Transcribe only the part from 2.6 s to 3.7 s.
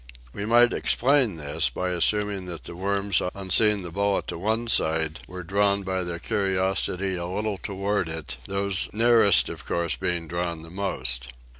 the worms on